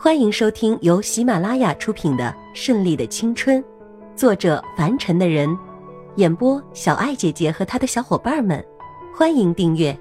[0.00, 3.60] 欢迎收听由喜马拉雅出品的《顺利的青春》，
[4.14, 5.58] 作者凡尘的人，
[6.14, 8.64] 演播小爱姐姐和她的小伙伴们。
[9.12, 9.98] 欢迎订阅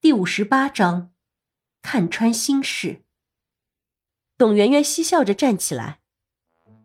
[0.00, 1.12] 第五十八章，
[1.80, 3.02] 看穿心事。
[4.36, 6.00] 董媛媛嬉笑着站起来，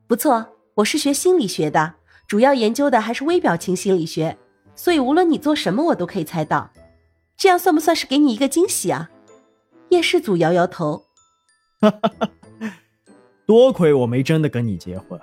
[0.06, 1.96] 不错，我是学心理学的，
[2.28, 4.38] 主要研究的还是微表情心理学，
[4.76, 6.72] 所以无论你做什么，我都可以猜到。
[7.42, 9.10] 这样算不算是给你一个惊喜啊？
[9.90, 11.06] 叶世祖摇摇头，
[11.80, 12.30] 哈哈哈，
[13.48, 15.20] 多亏我没真的跟你结婚，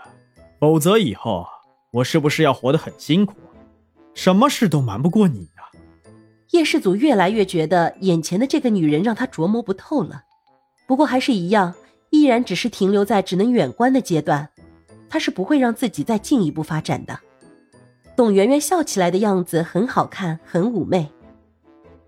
[0.59, 1.47] 否则以后
[1.93, 3.37] 我是不是要活得很辛苦？
[4.15, 5.71] 什么事都瞒不过你呀。
[6.51, 10.25] 叶世祖越来越觉得眼前的这个女人让他琢磨不透了，
[10.89, 11.73] 不过还是一样，
[12.11, 14.51] 依然只是停留在只能远观的阶段，
[15.09, 17.21] 他是不会让自己再进一步发展的。
[18.17, 21.13] 董媛媛笑起来的样子很好看，很妩媚。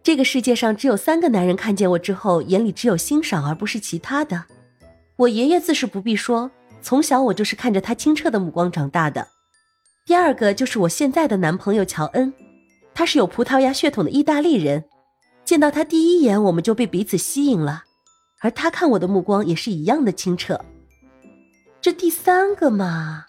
[0.03, 4.45] 这个世界上只有三个男人看见我之后，眼里只有欣赏，而不是其他的。
[5.17, 9.29] 我爷爷自是不必说，从小我就是看着他清澈的目光长大的。
[10.07, 12.33] 第二个就是我现在的男朋友乔恩，
[12.95, 14.84] 他是有葡萄牙血统的意大利人，
[15.45, 17.85] 见到他第一眼我们就被彼此吸引了，
[18.41, 20.59] 而他看我的目光也是一样的清澈。
[21.83, 23.27] 这第三个嘛，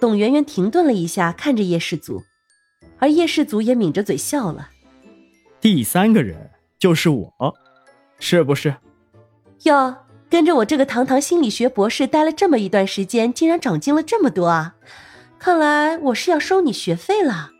[0.00, 2.22] 董媛媛停顿了一下，看着叶世祖，
[2.98, 4.70] 而叶世祖也抿着嘴笑了。
[5.66, 7.28] 第三个人就是我，
[8.20, 8.76] 是不是？
[9.64, 9.96] 哟，
[10.30, 14.76] 跟着我这个堂堂心理学博士待了这么一段时间，竟然长进了这么多啊！
[15.40, 17.50] 看来我是要收你学费了。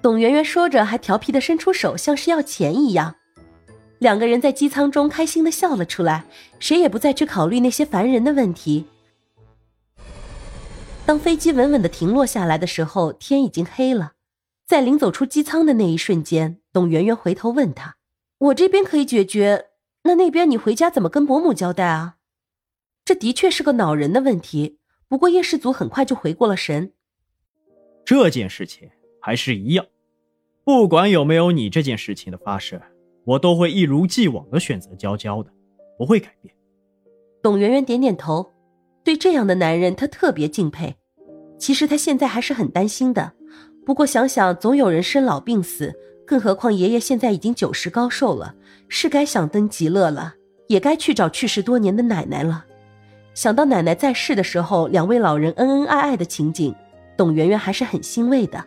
[0.00, 3.16] 董媛媛说着，还调皮的伸出手，像是要钱一样。
[3.98, 6.26] 两个人在机舱中开心的笑了出来，
[6.60, 8.86] 谁也不再去考虑那些烦人的问题。
[11.04, 14.12] 当飞机稳稳的停落下来的时候，天已经黑了。
[14.66, 16.58] 在临走出机舱的那一瞬间。
[16.72, 17.96] 董媛媛回头问他
[18.38, 19.66] ：“我这边可以解决，
[20.02, 22.16] 那那边你回家怎么跟伯母交代啊？”
[23.04, 24.78] 这的确是个恼人的问题。
[25.08, 26.92] 不过叶世祖很快就回过了神。
[28.04, 28.90] 这件事情
[29.22, 29.86] 还是一样，
[30.64, 32.80] 不管有没有你这件事情的发生，
[33.24, 35.50] 我都会一如既往的选择娇娇的，
[35.96, 36.52] 不会改变。
[37.40, 38.52] 董媛媛点点头，
[39.04, 40.96] 对这样的男人她特别敬佩。
[41.56, 43.32] 其实她现在还是很担心的，
[43.86, 45.94] 不过想想总有人生老病死。
[46.26, 48.56] 更何况爷爷现在已经九十高寿了，
[48.88, 50.34] 是该享登极乐了，
[50.66, 52.66] 也该去找去世多年的奶奶了。
[53.32, 56.74] 想到奶奶在世的时候，两位老人恩恩爱爱的情景，
[57.16, 58.64] 董媛媛还是很欣慰的。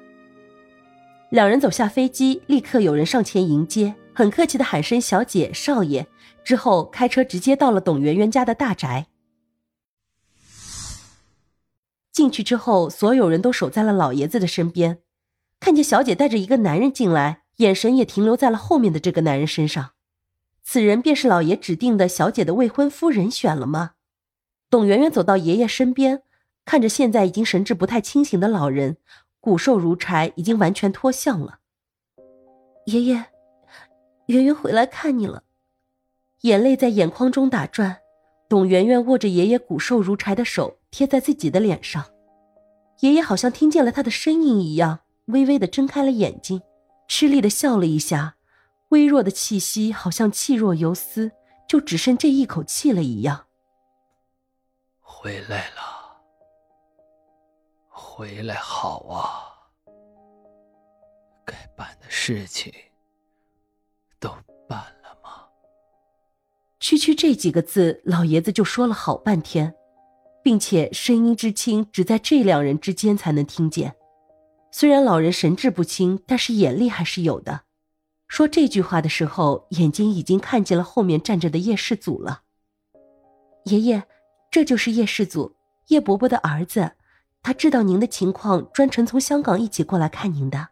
[1.32, 6.08] 两人走下飞机，立刻有人上前迎接，很客气的喊声“小姐、少爷”，
[6.46, 9.08] 之后开车直接到了董媛媛家的大宅。
[12.14, 15.00] 进去之后，所有人都守在了老爷子的身边，
[15.60, 17.44] 看见小姐带着一个男人进来。
[17.60, 19.92] 眼神也停留在了后面的这个男人身上，
[20.64, 23.96] 此人便是老爷指定的小姐的未婚夫人选了吗？
[24.70, 26.24] 董媛媛走到爷爷身边，
[26.64, 28.96] 看着现在已经神志不太清醒的老人，
[29.42, 31.60] 骨瘦如柴，已经完全脱相了。
[32.86, 33.26] 爷爷，
[34.28, 35.44] 媛媛回来看你了，
[36.44, 37.98] 眼泪在眼眶中打转。
[38.48, 42.06] 董媛媛握着爷爷骨瘦如柴的手贴在自己的脸上，
[43.02, 46.62] 爷爷好像听见了他的声音一样，微微的睁开了眼睛。
[47.08, 48.36] 吃力的笑了一下，
[48.90, 51.32] 微弱的气息好像气若游丝，
[51.68, 53.48] 就只剩这一口气了一样。
[55.00, 56.22] 回来了，
[57.88, 59.50] 回来好啊！
[61.44, 62.72] 该办的事情
[64.20, 64.30] 都
[64.68, 65.48] 办了吗？
[66.80, 69.74] 区区这几个字，老爷子就说了好半天，
[70.44, 73.96] 并且声音之轻，只在这两人之间才能听见。
[74.72, 77.62] 虽然老人神志不清，但是眼力还是有的。
[78.28, 82.42] 说这句话的时候，眼睛已经看见了后面站着的叶世祖了。
[83.66, 84.04] 爷爷，
[84.52, 85.56] 这就是叶世祖，
[85.88, 86.92] 叶伯伯的儿子。
[87.42, 90.68] 他知道您的情况，专程从香港一起过来看您的。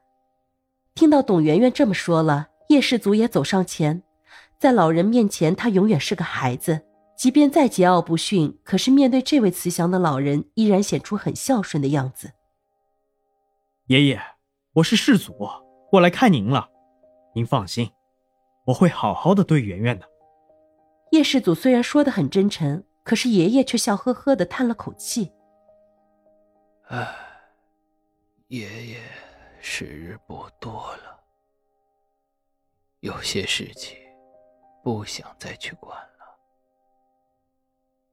[0.93, 4.03] 听到董媛媛这么说了，叶世祖也走上前，
[4.59, 6.81] 在老人面前，他永远是个孩子，
[7.17, 12.33] 即便再桀骜不驯，可是面对这位慈祥的老人，依然显出很孝顺的样子。
[13.87, 14.21] 爷爷，
[14.73, 15.33] 我是世祖，
[15.89, 16.69] 过来看您了。
[17.33, 17.89] 您放心，
[18.65, 20.05] 我会好好的对圆圆的。
[21.11, 25.31] 叶世祖虽然说的很真诚，可是爷爷却笑呵呵的叹了口气
[26.89, 27.15] ：“唉，
[28.49, 28.99] 爷爷
[29.61, 31.23] 时日不多了，
[32.99, 33.97] 有些事情
[34.83, 36.37] 不想再去管了。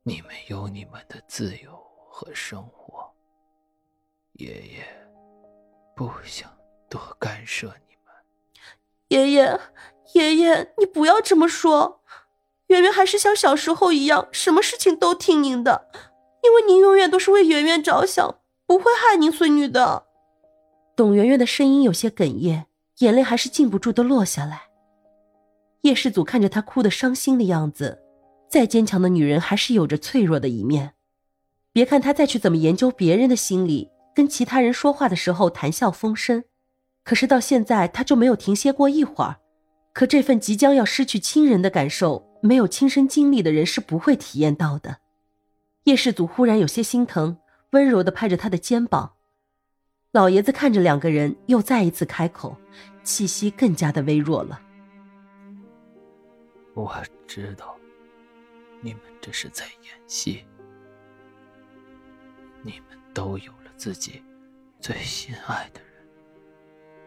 [0.04, 1.76] 你们有你们的自由
[2.08, 3.12] 和生活，
[4.34, 4.86] 爷爷。”
[5.96, 6.50] 不想
[6.90, 8.12] 多干涉你们，
[9.08, 9.60] 爷爷，
[10.14, 12.00] 爷爷，你不要这么说。
[12.68, 15.88] 圆圆还是像小时候一样，什么事情都听您的，
[16.42, 20.06] 因为您永远都是为圆圆着想，不会害您孙女的。
[20.96, 22.66] 董圆圆的声音有些哽咽，
[22.98, 24.62] 眼泪还是禁不住的落下来。
[25.82, 28.00] 叶世祖看着她哭得伤心的样子，
[28.48, 30.94] 再坚强的女人还是有着脆弱的一面。
[31.72, 36.44] 别看她再去怎么研究别人的心理，跟其他人说话的时候谈笑风生，
[37.02, 39.36] 可是到现在他就没有停歇过一会儿。
[39.92, 44.98] 可这份即将要失去亲人的感受，没有亲身经历的人是不会体验到的。
[45.84, 47.38] 叶世祖忽然有些心疼，
[47.70, 49.12] 温柔的拍着他的肩膀。
[50.12, 52.56] 老爷子看着两个人，又再一次开口，
[53.02, 54.60] 气息更加的微弱了。
[56.74, 56.92] 我
[57.26, 57.76] 知道，
[58.80, 60.44] 你们这是在演戏。
[62.62, 64.22] 你们都有自己
[64.80, 66.06] 最心爱的人，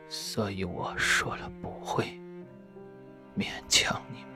[0.10, 2.06] 所以我说了不会
[3.38, 4.28] 勉强你们。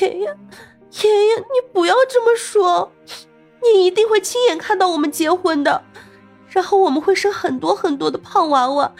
[0.00, 2.92] 爷爷，爷爷，你不要这么说，
[3.62, 5.82] 你一定会亲眼看到我们结婚的，
[6.48, 8.92] 然后我们会生很多很多的胖娃娃，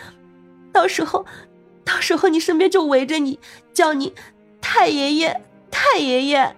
[0.72, 1.26] 到时候，
[1.84, 3.38] 到时候你身边就围着你，
[3.72, 4.14] 叫你
[4.60, 6.56] 太爷爷，太爷爷。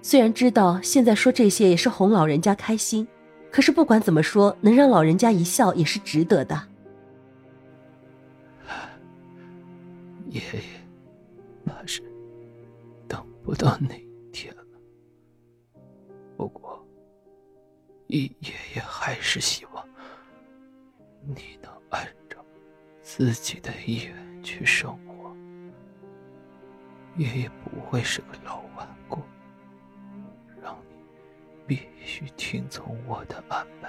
[0.00, 3.06] 虽然知道现在说这些也是哄老人家开心，
[3.50, 6.68] 可是不管怎么说，能让老人家一笑也是值得的。
[10.30, 10.60] 爷爷，
[11.64, 12.02] 怕是
[13.06, 14.62] 等不到那一天了。
[16.36, 16.86] 不过，
[18.06, 19.86] 爷爷还是希望
[21.26, 22.36] 你能按照
[23.02, 25.34] 自己的意愿去生活。
[27.16, 29.18] 爷爷不会是个老顽固。
[32.18, 33.88] 必须听从我的安排，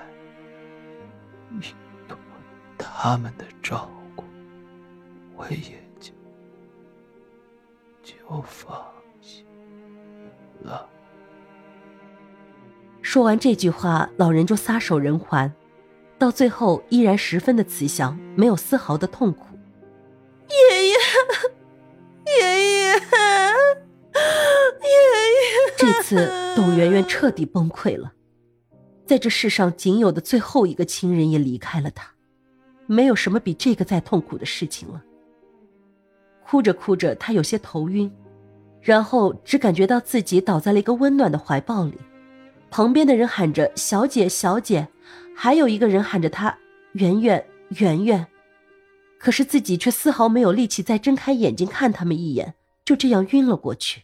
[2.77, 4.23] 他们的照顾，
[5.35, 6.11] 我也就
[8.03, 8.85] 就放
[9.19, 9.43] 心
[10.61, 10.87] 了。
[13.01, 15.51] 说完这句话，老人就撒手人寰，
[16.19, 19.57] 到最后依然十分的慈祥，没有丝毫的痛苦。
[20.49, 20.55] 爷
[20.85, 20.93] 爷爷
[22.27, 22.99] 爷，爷爷。
[25.75, 28.11] 这次，董媛媛彻底崩溃了，
[29.09, 32.13] 在这世上仅有的最后一个亲人也离开了他，
[32.85, 35.03] 没有什么比这个再痛苦的事情了。
[36.45, 38.11] 哭着哭着，他有些头晕，
[38.79, 41.97] 然后只感觉到自己倒在了一个温暖的怀抱里，
[42.69, 44.87] 旁边的人喊着“小姐，小姐”，
[45.35, 46.55] 还有一个人喊着她
[46.93, 47.43] “圆圆，
[47.79, 48.27] 圆圆”，
[49.17, 52.53] 可是自己却丝毫没有力气再睁开眼睛看他们一眼，
[52.85, 54.03] 就这样晕了过去。